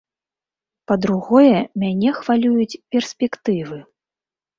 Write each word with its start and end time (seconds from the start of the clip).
Па-другое, 0.91 1.51
мяне 1.83 2.09
хвалююць 2.21 2.79
перспектывы. 2.95 3.77